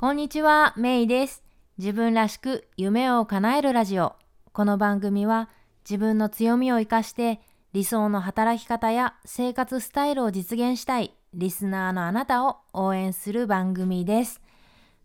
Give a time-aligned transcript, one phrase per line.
[0.00, 1.42] こんにちは、メイです。
[1.76, 4.14] 自分らしく夢を叶えるラジオ。
[4.52, 5.50] この番組は
[5.84, 7.40] 自分の強みを生かして
[7.72, 14.40] 理想の働き方や生活スタイルを実現したいリスナーのあなたを応援する番組です。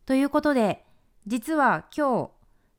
[0.05, 0.85] ということで、
[1.25, 2.29] 実は今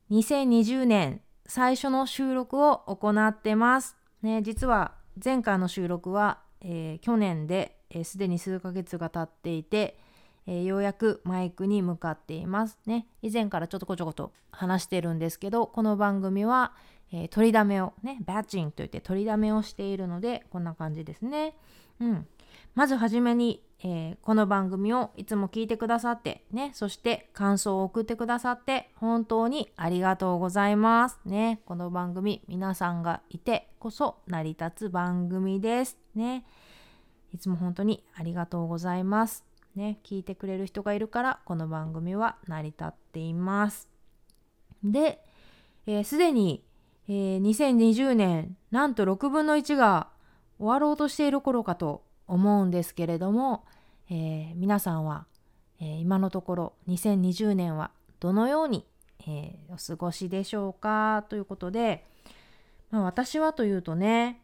[0.09, 3.97] 日2020年最初の収録を行ってます。
[4.23, 4.93] ね、実は
[5.23, 9.99] 前回の収録は、えー去年で、すでに数ヶ月が経っていて、
[10.47, 13.07] えーようやくマイクに向かっていますね。
[13.23, 16.73] 以前からちょっとこちょこと話してるんですけど、この番組は、
[17.13, 21.57] えー取りだめをね、バッチンといって取りだめをしているので、こんな感じですね。
[22.01, 22.27] うん。
[22.75, 31.21] まずはじめに、えーこの番組をいつも聞いてくださって、ね、そして感想を送ってくださって、本当にありがとうございます。
[31.25, 35.99] ね、この番組、皆さんがいてこそ成り立つ番組です。
[36.15, 36.45] ね。
[37.33, 39.45] いつも本当にありがとうございます。
[39.75, 43.89] ね、聞いてくれる人がいるから、この番組は成り立っています。
[44.83, 45.25] で、
[45.87, 46.65] えーでに、
[47.09, 50.09] えー2020年、なんと6分の1が
[50.59, 53.65] 終わろうとしている頃かと思うんですけれども、
[54.11, 55.27] えー皆さんは、
[55.81, 58.87] えー今のところ2020年はどのように、
[59.27, 61.25] えーお過ごしでしょうか？
[61.29, 62.07] ということで、
[62.93, 64.41] まあ、私はというとね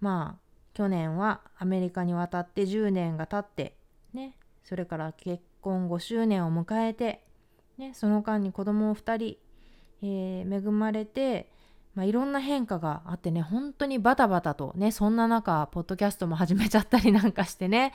[0.00, 3.74] まあ去年はアメリカに渡って10年が経って
[4.64, 7.24] それから結婚5周年を迎えて、
[7.78, 9.38] ね、その間に子供を2人、
[10.02, 11.48] えー恵まれて、
[11.94, 17.92] まあ、いろんな変化があってね本当にバタバタとねそんな中ポッドキャストも始めちゃったりなんかしてね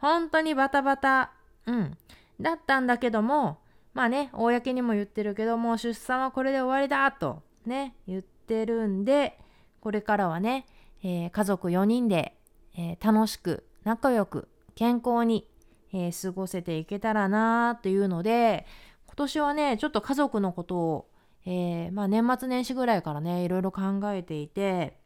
[0.00, 1.32] 本当にバタバタ
[1.66, 1.96] うん
[2.40, 3.58] だったんだけども
[3.92, 9.38] まあね公にも言ってるけどもう出産はこれで終わりだとね言ってるんで
[9.80, 10.66] これからはね、
[11.02, 12.36] えー家族4人で、
[12.76, 15.46] えー楽しく仲良く健康に、
[15.94, 18.66] えー過ごせていけたらなというので
[19.06, 21.08] 今年はねちょっと家族のことを、
[21.46, 24.98] えーまあ、年末年始ぐらいからねいろいろ考えていて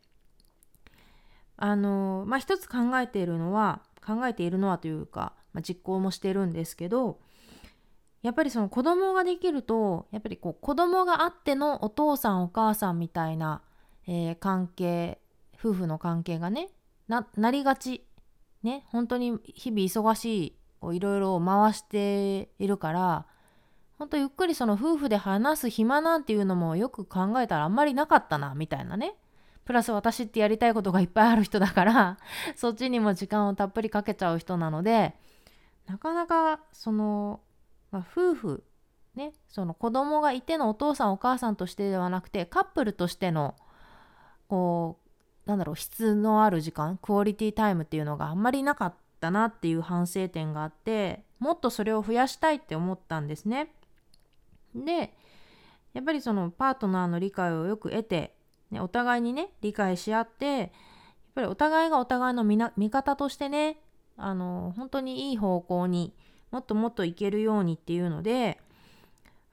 [1.58, 7.20] あのまあ一つ考えているのは考えているのはというか、まあ、実行もしてるんですけど
[8.22, 13.62] やっぱりその子供ができるとやっぱりこう子供があってのお父さんお母さんみたいな、
[14.06, 15.20] えー関係
[15.60, 16.70] 夫婦の関係がね
[17.08, 18.04] ななりがち。
[18.62, 23.26] ね本当に日々忙しいこういろいろ回しているから
[23.98, 29.16] 本当ゆっくりその夫婦で話す暇なんていうのもよく考えたらあんまりなかったなみたいなね。
[29.64, 32.16] プラス私ってやりたいことがいっぱいある人だから
[32.56, 35.14] そっちにも時間をたっぷりかけちゃう人なので
[35.86, 37.40] なかなかその、
[37.90, 38.64] まあ、夫婦
[39.14, 43.56] ねその子供がいてのお父さんお母さんとしてではなくてカップルとしての
[44.48, 45.00] こ
[45.46, 53.72] うなんだろう質のある時間クオリティタイムっていうのがあんまりなかったなっていう反省点があってもっとそれを増やしたいって思ったんですね。
[54.74, 55.14] で
[55.94, 58.34] やっぱりそのパートナーの理解をよく得て、
[58.70, 60.70] ね、お互いにね理解し合ってやっ
[61.34, 63.80] ぱりお互いがお互いの見な味方としてね
[64.16, 66.14] あの本当にいい方向に
[66.50, 68.60] もっともっといけるようにっていうので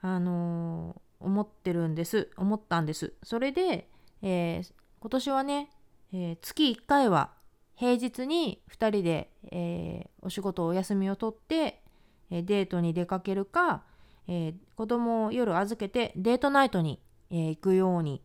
[0.02, 3.88] あの思ってるんです思ったんですそれで、
[4.22, 5.70] えー今年はね、
[6.12, 7.30] えー月1回は
[7.76, 11.82] 平日に2人で、えーお仕事お休みを取って、
[12.30, 13.84] えーデートに出かけるか、
[14.26, 17.00] えー子供を夜預けてデートナイトに、
[17.30, 18.22] えー行くように、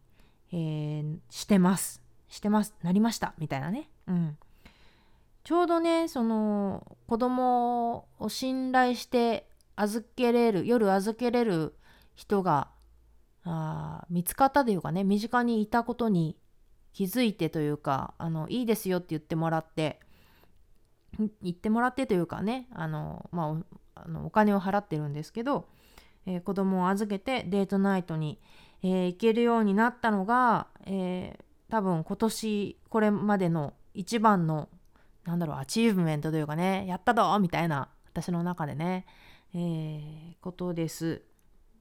[0.51, 2.01] えーしてます。
[2.27, 2.73] してます。
[2.81, 3.33] なりました。
[3.37, 3.89] みたいなね。
[4.07, 4.37] うん。
[5.43, 11.73] ちょうどねその子供を信頼して預けれる夜預けれる
[12.15, 12.69] 人が
[13.43, 16.37] あ見つかったというかね身近にいたことに
[16.93, 19.99] 気づいてというかあのいいですよって言ってもらって
[21.41, 23.57] 言ってもらってというかねあの、まあお、
[23.95, 25.67] あのお金を払ってるんですけど、
[26.25, 28.39] えー子供を預けてデートナイトに、
[28.83, 34.67] えー行けるようになったのが、えー多分今年これまでの一番の
[35.23, 39.05] なんだろう achievement というかねやったぞみたいな私の中でね、
[39.53, 41.21] えーことです。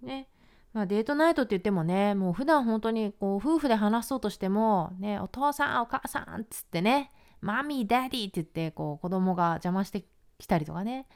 [0.02, 0.28] ね
[0.72, 10.04] まあ、デートナイトって言ってもねもう普段本当にこう夫婦で話そうとしても、ね、お父さんお母さんっつってね Mommy Daddy って言ってこう子供が邪魔して
[10.38, 11.06] きたりとかね。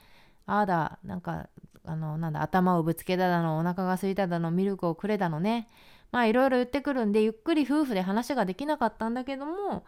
[0.47, 1.49] ああだなんか
[1.85, 5.67] あのなんだ頭をぶつけただのお腹が空いただのミルクをくれだのね。
[6.11, 9.83] まあいろいろ言ってくるんでゆっくり夫婦で話ができなかったんだけどもやっ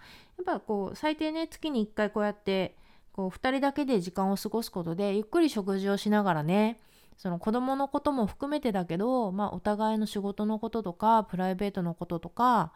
[0.46, 2.76] ぱこう最低ね月に1回こうやって
[3.14, 6.82] こう2人だけで時間を過ごすことでゆっくり食事をしながらね
[7.18, 12.72] その子供のことも含めてだけど、まあ、お互いの仕事のこととかプライベートのこととか、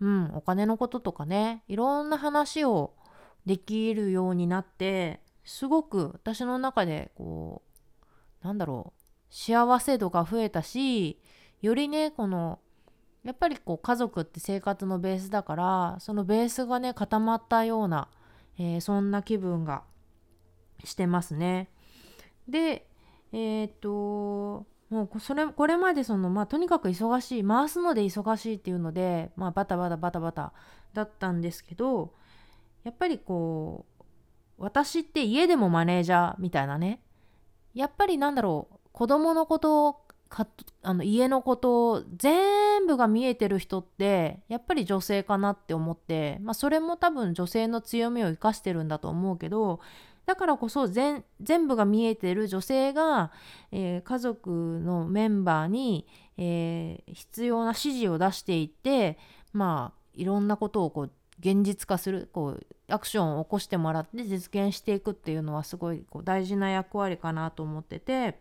[0.00, 2.94] うん、お金のこととかねいろんな話を
[3.46, 7.62] できるようになってすごく私の中でこ
[8.42, 11.20] うなんだろう幸せ度が増えたし
[11.62, 12.58] よりねこの
[13.24, 18.08] やっぱりこう家族って生活のベースだからそのベースがね固まったような、
[18.58, 19.84] えー、そんな気分が
[20.84, 21.70] してますね。
[22.48, 22.88] で
[23.32, 30.52] えっ、ともうそれこれまでそのまあとにかく忙しい回すので忙しいっていうので、まあ、バタバタバタバタ
[30.92, 32.12] だったんですけど
[32.84, 34.02] やっぱりこう
[34.58, 37.00] 私って家でもマネージャーみたいなね
[37.74, 39.94] やっぱりなんだろう子供のこと
[40.28, 40.46] か
[40.82, 49.80] あの家のこと全部が見えてる人ってやっぱり女性かなって思って、まあ、それも多分女性の強みを生かしてるんだと思うけど
[50.26, 53.32] だからこそ全部が見えてる女性が、
[53.72, 56.06] えー、家族のメンバーに、
[56.38, 59.18] えー、必要な指示を出していって
[59.52, 61.10] まあいろんなことをこう
[61.40, 68.40] 現実化するこうアクションを起こしてもらって実現していくっていうのはすごいこう大事な役割かなと思ってて。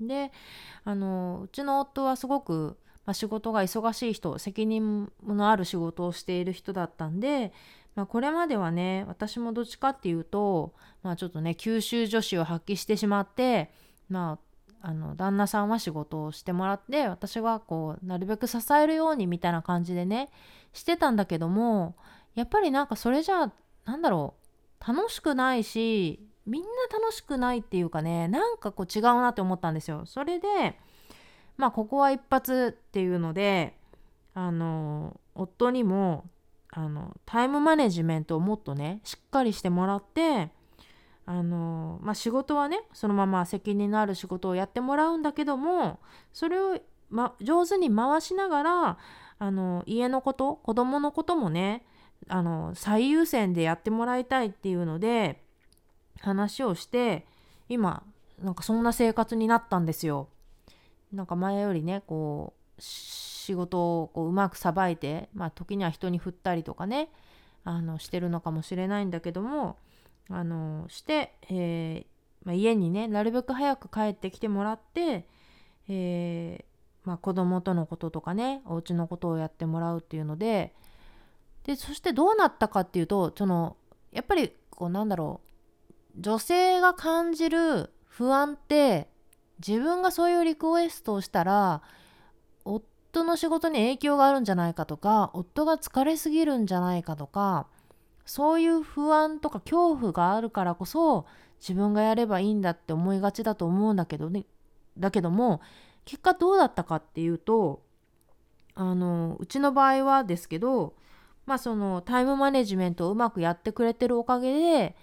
[0.00, 0.30] で
[0.84, 7.52] あのうちの夫はすごく、まあ、仕事が忙しい人責任のある仕事をしている人だったんで、
[7.98, 10.72] まあ、これまではね私もどっちかっていうと、
[11.02, 13.72] まあ、ちょっとね九州女子を発揮してしまって
[14.08, 14.38] ま
[14.80, 20.30] ああの旦那さんは仕事をしてもらって私はこうなるべく支えるようにみたいな感じでね
[20.72, 21.96] してたんだけども
[22.36, 23.52] やっぱりなんかそれじゃあ
[23.84, 24.34] なんだろ
[24.80, 26.68] う楽しくないしみんな
[27.00, 30.04] 楽しくないっていうかねなんかこう違うなって思ったんですよ。
[30.06, 30.78] それで
[31.56, 33.76] まあここは一発っていうので
[34.34, 36.26] あの夫にも
[36.70, 40.50] あのタイムマネジメントをもっとねしっかりしてもらって
[41.30, 46.00] あのまあ、仕事はねそのまま責任のある仕事をやってもらうんだけども
[46.32, 46.78] それを、
[47.10, 48.98] ま、上手に回しながら
[49.38, 51.84] あの家のこと子供のこともね
[52.28, 55.42] あの最優先でやってもらいたいっていうので
[56.20, 57.26] 話をして
[57.68, 58.04] 今
[58.42, 60.28] なんかそんな生活になったんですよ。
[61.12, 62.80] なんか前よりねこう
[63.48, 67.08] 仕事をこううまくさばいて、まあ、時には人に振ったりとかね
[67.64, 69.78] あのしてるのかもしれないんだけども
[70.28, 72.06] あのして、えー
[72.44, 75.26] まあ、家にねなるべく早く帰ってきてもらって、
[75.88, 76.64] えー
[77.08, 80.74] まあ、子供とのこととかねお家のことをやってもらうっていうので
[81.64, 83.78] でそしてどうなったかっていうとその
[84.12, 85.40] やっぱりこうなんだろ
[86.18, 89.08] う女性が感じる不安って
[89.66, 91.80] 自分がそういうリクエストをしたら
[93.20, 97.66] 夫の仕事に影響があるんじゃないかとか夫が疲れすぎるんじゃないかとか
[98.24, 101.26] そういう不安とか恐怖があるからこそ
[101.60, 104.44] 自分がやればいいんだって思いがちだと思うんだけどね
[104.96, 105.60] だけども
[106.04, 107.82] 結果どうだったかっていうと
[108.74, 110.94] あのうちの場合はですけど
[111.46, 114.96] まあそのタイムマネジメントをうまくやってくれてるおかげで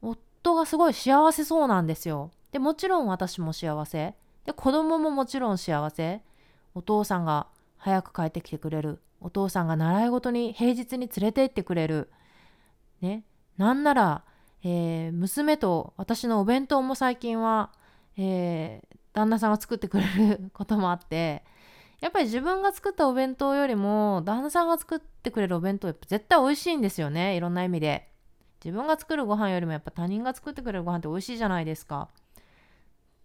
[0.00, 2.30] 夫がすごい幸せそうなんですよ。
[2.52, 4.14] でもちろん私も幸せ
[4.44, 6.22] で子供ももちろん幸せ
[6.74, 9.00] お父さんが早く帰ってきてくれる。
[9.20, 12.10] お父さんが習い事に平日に連れて行ってくれる。
[13.00, 13.24] ね。
[13.56, 14.24] なんなら、
[14.64, 17.70] えー、娘と私のお弁当も最近は、
[18.16, 21.44] えー、旦那さんが作ってくれる こともあって
[22.00, 27.36] やっぱり自分が作ったお弁当よりも旦那さんが作ってくれるお弁当やっぱ絶対美味しいんですよね。
[27.36, 28.10] いろんな意味で。
[28.64, 32.08] 自分が作るご飯よりもやっぱ他人が作ってくれるご飯って美味しいじゃないですか。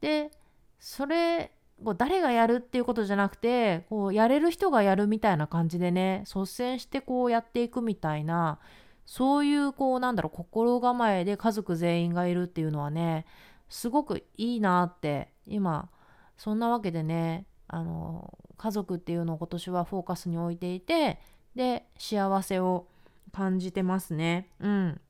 [0.01, 0.31] で
[0.79, 1.53] それ
[1.83, 8.59] こう誰がやるっていうことじゃなくてこうやれる人がやるみたいな感じでね率先してこうやっていくみたいな
[9.05, 13.25] そういうこうなんだろう心構えで家族全員がいるっていうのはね
[13.69, 15.89] すごくいいなって今
[16.37, 21.19] そんなわけでねあの家族っていうのを今年はフォーカスに置いていて
[21.55, 22.87] で幸せを
[23.31, 24.49] 感じてますね。
[24.59, 25.01] うん。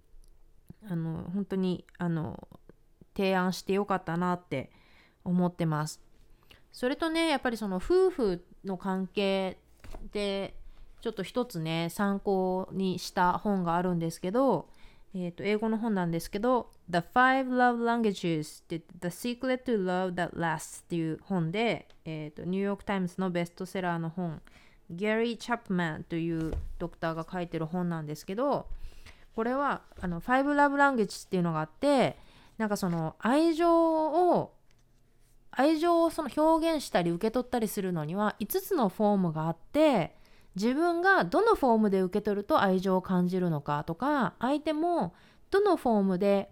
[0.90, 2.48] あの本当にあの
[3.16, 4.72] 提案してよかったなって
[5.26, 6.02] 思ってます。
[6.72, 9.58] それとねやっぱりその夫婦の関係
[10.12, 10.56] で
[11.02, 14.68] ちょっと一つね参考にした本があるんですけど、
[15.16, 24.42] えー、と英語の本なんですけど The Five Love Languages The Secret to Love That Lasts っていう本で、えー、とニューヨーク・タイムズのベストセラーの本
[24.90, 28.68] ギャリー・チャップマンというドクターが書いてる本なんですけど
[29.36, 32.18] これはあの5 Love Languages っていうのがあって
[32.58, 34.52] なんかその愛情を
[35.52, 40.16] 愛情をその表現したり受け取ったりするのには5つのフォームがあって
[40.56, 45.14] 自分がどのフォームで受け取ると愛情を感じるのかとか相手も
[45.52, 46.52] どのフォームで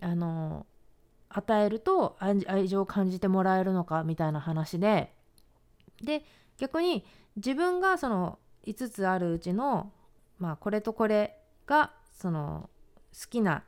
[0.00, 0.66] あの
[1.28, 5.12] 与えると愛情を感じてもらえるのかみたいな話で
[6.02, 6.24] で
[6.56, 7.04] 逆に
[7.36, 9.92] 自分がその5つあるうちの、
[10.38, 12.70] まあ、これとこれがその
[13.12, 13.64] 好きな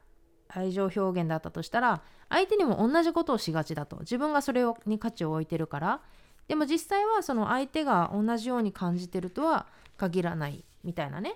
[0.48, 3.98] 愛情表現だったとしたら相手にも同じことをしがちだと。
[3.98, 6.00] 自分がそれをに価値を置いてるから。
[6.48, 11.34] でも実際はその相手が同じように感じてるとは限らないみたいなね。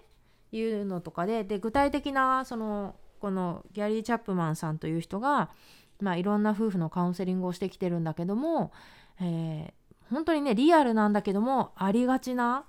[0.53, 1.45] いうのとかで。
[1.45, 5.51] で具体的なそのこのギャリー・チャップマンさんという人が、
[6.01, 8.71] まあ、いろんな夫婦のカウンセリングをしてきてるんだけども、
[9.21, 12.65] えー、本当にねリアルなんだけどもありがちな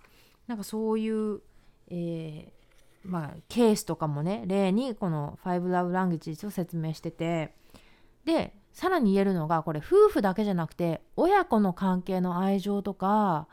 [0.48, 1.42] なんかそういう、
[1.90, 7.54] えー、まあ、ケースとかもね例にこの5 Love Languages を説明してて。
[8.26, 13.48] でさらに言えるのがこれ夫婦だけじゃなくて親子の関係の愛情とか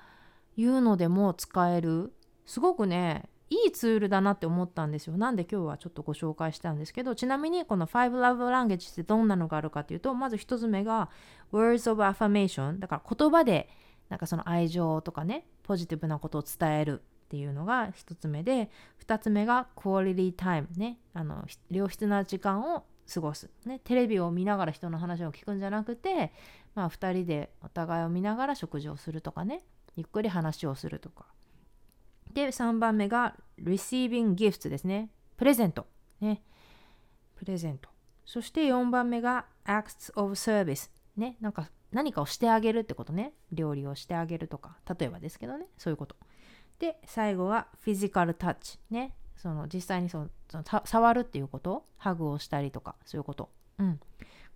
[0.56, 2.12] いうのでも使える
[2.44, 5.18] すごくねいいツールだなって思ったんですよ。
[5.18, 11.10] なんで今日はちょっとご紹介したんですけど、ちなみにこの5 Love Language ってどんなのがあるかというと、まず1つ目が
[11.52, 12.78] Words of Affirmation。
[12.78, 13.68] だから言葉で
[14.08, 18.70] なんかその愛情とかね、ポジティブなことを伝えるっていうのが1つ目で、
[19.06, 20.98] 2つ目が Quality Time ね。
[21.12, 23.50] あの、良質な時間を過ごす。
[23.64, 26.32] ね、テレビを見ながら人の話を聞くんじゃなくて、
[26.74, 29.62] まあ2人でお互いを見ながら食事をするとかね、
[29.96, 31.26] ゆっくり話をするとか。
[32.32, 35.10] で、3番目が receiving gifts ですね。
[35.36, 35.86] プレゼント。
[36.20, 36.42] ね。
[37.34, 37.90] プレゼント。
[38.24, 40.90] そして4番目が acts of service。
[41.16, 41.36] ね。
[41.40, 43.34] なんか何かをしてあげるってことね。
[43.52, 44.78] 料理をしてあげるとか。
[44.98, 45.66] 例えばですけどね。
[45.76, 46.16] そういうこと。
[46.78, 48.78] で、最後は physical touch。
[48.90, 49.14] ね。
[49.42, 51.84] その実際にそのその触るっていうこと？
[51.96, 52.94] ハグをしたりとか。
[53.04, 53.50] そういうこと？
[53.78, 54.00] うん。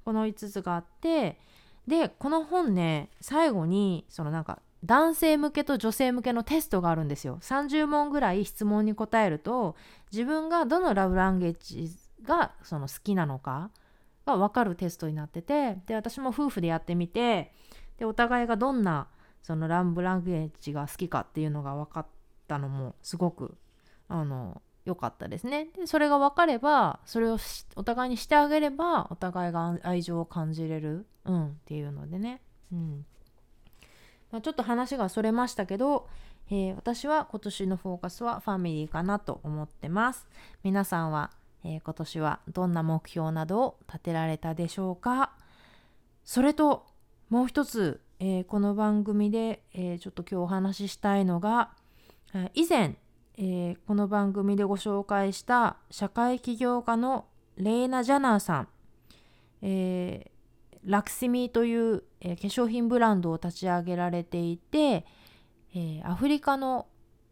[0.04, 1.40] この5つがあって、
[1.88, 7.38] で、この本ね、最後に、そのなんか男性向けと女性向けのテストがあるんですよ。
[7.42, 9.74] 30問ぐらい質問に答えると
[10.12, 11.90] 自分がどのラブランゲージ
[12.22, 13.70] がその好きなのか
[14.24, 17.52] が分かるテストになっててで私も夫婦でやってみて
[17.98, 19.08] でお互いがどんな
[19.42, 22.06] そのラブランゲージが好きかっていうのが分かっ
[22.46, 23.56] たのもすごく
[24.08, 25.68] あの良かったですね。
[25.76, 27.38] でそれが分かればそれを
[27.74, 32.40] お互いにしてあげればお互いが愛情を感じれる、うん、っていうのでね。
[32.72, 33.04] うん
[34.32, 36.08] まあ、ちょっと話がそれましたけど、
[36.50, 40.26] えー、私は今年のフォーカスはファミリーかなと思ってます。
[40.64, 41.30] 皆さんは、
[41.62, 45.32] えー、今年はどんな目標などを立てられたでしょうか？
[46.24, 46.86] それと
[47.28, 51.70] もう一つ、えー、この番組で、えちょっと今日お話ししたいのが
[52.54, 52.96] 以前、
[53.38, 57.26] えこの番組でご紹介した社会起業家の
[57.56, 58.68] レイナ・ジャナーさん、
[59.60, 60.30] え
[60.86, 65.04] ラクシミという、えー、化粧品ブランドを立ち上げられていて、
[65.74, 66.86] え、アフリカの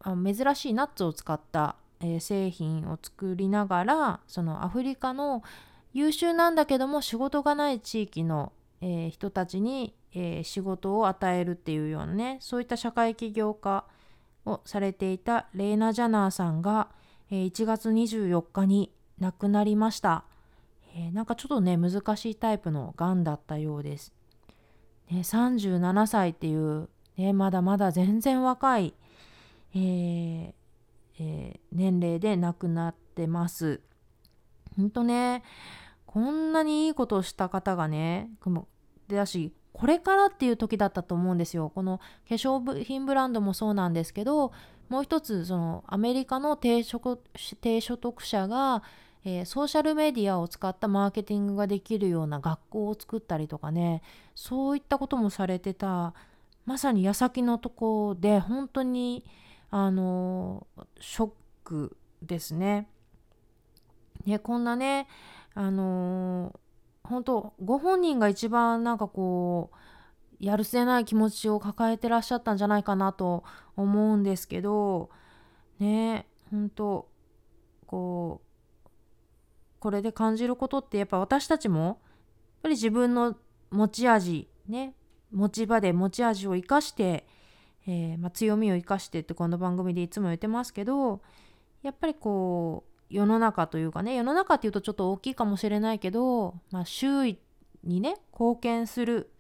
[0.05, 5.43] 珍しいナッツを使った、え、製品を作りながらそのアフリカの
[5.93, 13.85] 優秀なんだけども仕事がない地域の、え人たちに、え仕事を与えるっていうようなねそういった社会起業家
[14.47, 16.89] をされていたレイナ・ジャナーさんが、
[17.31, 20.25] え1月24日に亡くなりました。
[20.97, 24.13] えー、なんかちょっとね難しいタイプのがんだったようです。
[25.11, 28.95] ね、37歳っていう、ね、まだまだ全然若い、
[29.75, 30.53] えー
[31.19, 33.81] えー、年齢で亡くなってます。
[34.77, 35.43] ほんとね
[36.07, 38.31] こんなにいいことをした方がね
[39.09, 41.71] だしこれからっていう時だったと思うんですよ。
[41.75, 44.53] この化粧品ブランドもそうなんですけど
[44.89, 47.19] もう一つそのアメリカの低所
[47.61, 48.83] 低所得者が
[49.27, 54.03] えー、ソーシャルメディアを使ったマーケティングができるような学校を作ったりとかね
[54.35, 56.13] そういったこともされてた
[56.67, 59.25] まさに矢先のとこで本当に
[59.71, 60.67] あの
[61.01, 61.31] ショッ
[61.65, 62.89] クですね。
[64.25, 65.09] ねこんなね
[65.55, 66.59] あの
[67.05, 69.77] 本当ご本人が一番なんかこう
[70.41, 73.45] やるせない気持ちを抱えてらっしゃったんじゃないかなと
[73.77, 75.11] 思うんですけど
[75.79, 77.09] ね本当
[77.87, 78.89] こう
[79.79, 81.97] これで感じることってやっぱ私たちもやっ
[82.63, 83.37] ぱり自分の
[83.71, 84.95] 持ち味ね
[85.31, 87.27] 持ち場で持ち味を生かして、
[87.87, 91.21] えー、まあ、強みを生かしてってこの番組でいつも言ってますけど
[91.83, 97.39] やっぱりこう世の中というかね世の中っていうとちょっと大きいかもしれないけど、まあ、周囲
[97.85, 99.31] にね貢献する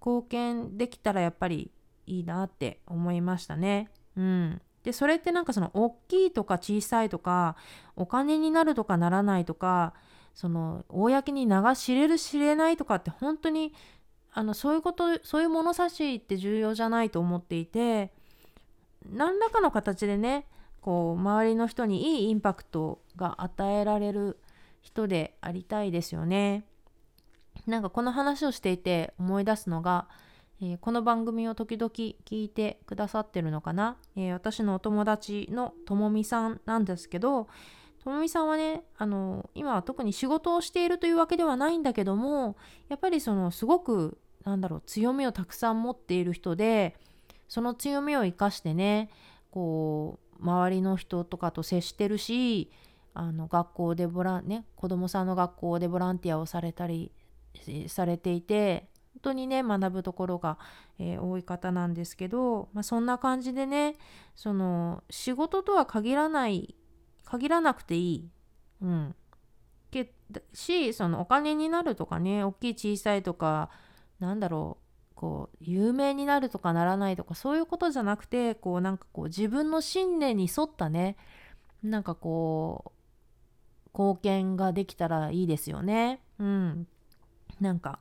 [0.00, 1.70] 貢献できたらやっぱり
[2.06, 3.88] いいなって思いましたね。
[4.16, 7.54] うん、でそれってなんかその大きいとか小さいとか
[7.94, 9.94] お金になるとかならないとか
[10.34, 13.74] その公に流しれる知れないとかって本当に
[14.32, 18.12] あのそういうことそういう物差しって重要じゃないと思っていて
[19.08, 20.46] 何らかの形でね
[20.80, 24.38] こう周りの人にいいインパクトが与えられる
[24.80, 26.64] 人でありたいですよね。
[27.66, 30.08] なんかこの話をしていて思い出すのが
[30.60, 37.46] えー、この番組を時々聞いてくださってるのかな、えー、私のお友達のともみさんなんですけど
[38.02, 42.56] ともみさんはねあの今は特に仕事をしているというわけではないんだけども
[42.88, 46.96] やっぱりそのすごくなんだろう強みをたくさん持っている人で
[47.48, 49.10] その強みを生かしてね
[49.52, 52.70] こう周りの人とかと接してるし
[53.14, 57.12] あの学校でボランね子どもさんの学校でボランティアをされたり
[57.88, 60.58] されていて本当にね学ぶところが、
[60.98, 63.96] えー、多い方なんですけど、まあ、そんな感じでね
[64.36, 66.76] その仕事とは限らない
[67.24, 68.30] 限らなくていい、
[68.82, 69.14] うん、
[69.90, 70.12] け
[70.54, 73.70] しそのお金になるとかね大きい小さいとか
[74.20, 74.87] なんだろう。
[75.18, 81.16] こう有名になるとかならないとかそういうことじゃなくてこうなんかこう自分の信念に沿ったね
[81.82, 86.20] なんかこう貢献ができたらいいですよね。
[86.38, 86.86] うん。
[87.60, 87.98] なんか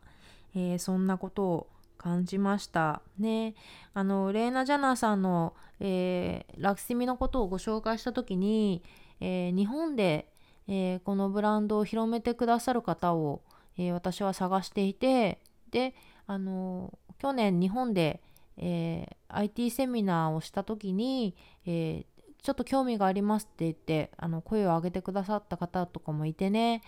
[0.55, 3.55] えー、そんなことを感じましたね。
[3.93, 8.83] あのレーナ・ジャナーさんの、えー、ラクシミのことをご紹介した時に、
[9.19, 10.31] えー、日本で、
[10.67, 13.41] え、このブランドを広めてくださる方を、
[13.77, 15.93] え私は探していてで
[16.25, 18.21] あの去年日本で、
[18.57, 22.05] え IT セミナーをした時に、え
[22.41, 26.81] ちょっと興味がありますって言ってあの声を上げてくださった方とかもいてね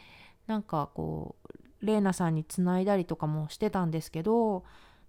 [0.48, 4.64] なんかこうレイナさんにつないだりとかもしてたんですけど、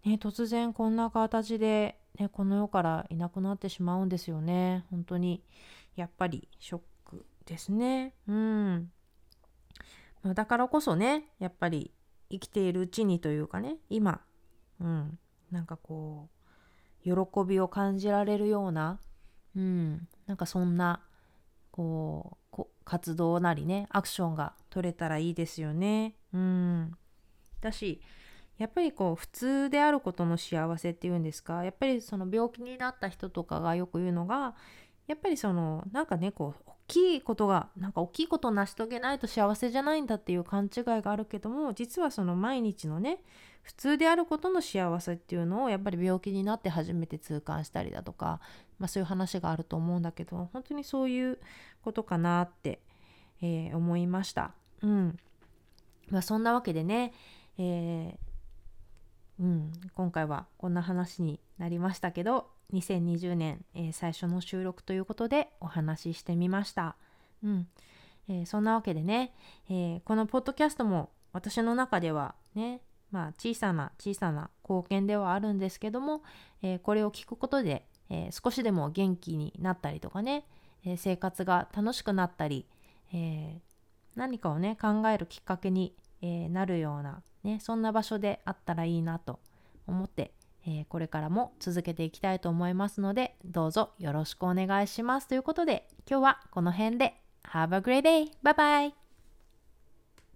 [0.05, 4.85] ね、突然こんな形で、ね、この世からいなくなってしまうんですよね。
[4.91, 5.43] 本当に
[5.97, 8.15] やっぱりショックですね。
[8.27, 8.91] うん。
[10.35, 11.93] だからこそねやっぱり
[12.31, 14.21] 生きているうちにというかね今
[14.81, 15.19] うん。
[15.51, 16.29] なんかこ
[17.05, 17.13] う喜
[17.47, 19.01] びを感じられるような
[19.57, 20.09] うん。
[20.27, 21.03] なんかそんな
[21.71, 26.15] こう活動なりねアクションが取れたらいいですよね。
[26.33, 26.93] うん。
[27.61, 28.01] だし
[28.59, 34.55] やっぱりこう普通であることの幸せっていうんですかやっぱりその病気になった人とかがよく言うのが
[35.11, 43.19] やっぱりそのなんかねこう大きいことがなんか大きいことを成し遂げないと幸せじゃないんだっていう勘違いがあるけども実はその毎日のね
[43.65, 48.39] 普通であることの幸せっていうのをやっぱり病気になって初めて痛感したりだとか、
[48.79, 51.41] まあ、そういう話があると思うんだけど本当にそういう
[51.83, 52.79] ことかなって、
[53.43, 54.53] えー、思いました。
[54.81, 55.19] うん
[56.09, 57.13] まあ、そんなわけでね、
[57.59, 58.30] えー、
[59.41, 66.97] うん、今回はこんな話になりましたけど2020年、えー、最初の収録ということでお話ししてみました。
[67.43, 67.67] うん
[68.29, 69.33] えー、そんなわけでね、
[69.69, 76.23] えー、このポッドキャストも私の中ではねまあ小さな小さな貢献ではあるんですけども、
[76.63, 80.47] えこれを聞くことで、え少しでも元気になったりとかね、
[80.85, 82.67] え生活が楽しくなったり、
[83.13, 83.61] え
[84.15, 89.41] 何かをね考えるきっかけに、えなるような、ね、そんな場所であったらいいなと
[89.87, 90.33] 思って
[90.67, 95.29] えー、これからも続けていきたいと思いますので、どうぞよろしくお願いします。
[95.29, 97.15] ということで、今日はこの辺で。
[97.53, 98.31] Have a great day!
[98.43, 99.00] Bye bye!